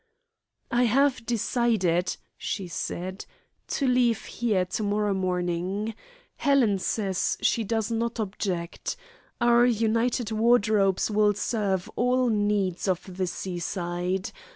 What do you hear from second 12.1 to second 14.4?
needs of the seaside.